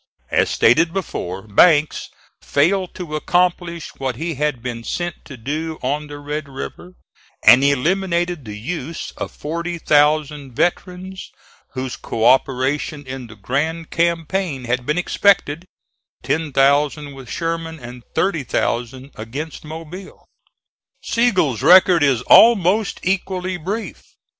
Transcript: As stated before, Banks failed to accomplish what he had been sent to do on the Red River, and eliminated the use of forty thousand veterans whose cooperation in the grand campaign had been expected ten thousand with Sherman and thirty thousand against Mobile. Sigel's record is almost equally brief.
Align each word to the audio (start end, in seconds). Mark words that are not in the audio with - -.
As 0.31 0.49
stated 0.49 0.93
before, 0.93 1.43
Banks 1.45 2.09
failed 2.41 2.95
to 2.95 3.15
accomplish 3.15 3.91
what 3.99 4.15
he 4.15 4.33
had 4.33 4.63
been 4.63 4.83
sent 4.83 5.23
to 5.25 5.37
do 5.37 5.77
on 5.83 6.07
the 6.07 6.17
Red 6.17 6.49
River, 6.49 6.93
and 7.43 7.63
eliminated 7.63 8.43
the 8.43 8.57
use 8.57 9.11
of 9.17 9.29
forty 9.31 9.77
thousand 9.77 10.55
veterans 10.55 11.29
whose 11.75 11.95
cooperation 11.97 13.05
in 13.05 13.27
the 13.27 13.35
grand 13.35 13.91
campaign 13.91 14.63
had 14.63 14.87
been 14.87 14.97
expected 14.97 15.65
ten 16.23 16.51
thousand 16.51 17.13
with 17.13 17.29
Sherman 17.29 17.79
and 17.79 18.01
thirty 18.15 18.43
thousand 18.43 19.11
against 19.13 19.63
Mobile. 19.63 20.25
Sigel's 21.03 21.61
record 21.61 22.01
is 22.01 22.23
almost 22.23 22.99
equally 23.03 23.55
brief. 23.57 24.01